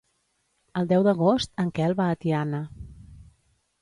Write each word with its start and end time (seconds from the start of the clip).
El 0.81 0.87
deu 0.93 1.03
d'agost 1.07 1.53
en 1.65 1.71
Quel 1.81 1.95
va 2.03 2.09
a 2.15 2.19
Tiana. 2.25 2.63